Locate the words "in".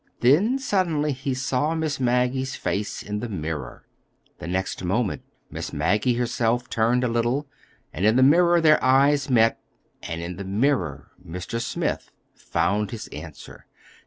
3.03-3.19, 8.03-8.15, 10.19-10.37